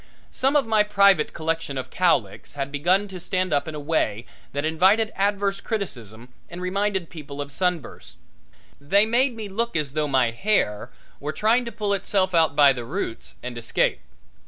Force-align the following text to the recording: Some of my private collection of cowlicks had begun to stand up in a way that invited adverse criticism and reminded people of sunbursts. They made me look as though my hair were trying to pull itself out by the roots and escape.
Some 0.31 0.55
of 0.55 0.65
my 0.65 0.81
private 0.81 1.31
collection 1.31 1.77
of 1.77 1.91
cowlicks 1.91 2.53
had 2.53 2.71
begun 2.71 3.07
to 3.09 3.19
stand 3.19 3.53
up 3.53 3.67
in 3.67 3.75
a 3.75 3.79
way 3.79 4.25
that 4.51 4.65
invited 4.65 5.13
adverse 5.15 5.61
criticism 5.61 6.29
and 6.49 6.59
reminded 6.59 7.11
people 7.11 7.39
of 7.39 7.51
sunbursts. 7.51 8.17
They 8.79 9.05
made 9.05 9.35
me 9.35 9.47
look 9.47 9.75
as 9.75 9.93
though 9.93 10.07
my 10.07 10.31
hair 10.31 10.89
were 11.19 11.31
trying 11.31 11.65
to 11.65 11.71
pull 11.71 11.93
itself 11.93 12.33
out 12.33 12.55
by 12.55 12.73
the 12.73 12.83
roots 12.83 13.35
and 13.43 13.55
escape. 13.59 13.99